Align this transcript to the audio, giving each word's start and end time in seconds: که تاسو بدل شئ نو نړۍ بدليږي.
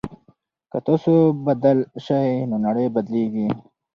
که 0.71 0.77
تاسو 0.85 1.13
بدل 1.45 1.77
شئ 2.05 2.27
نو 2.49 2.55
نړۍ 2.65 2.87
بدليږي. 2.95 3.47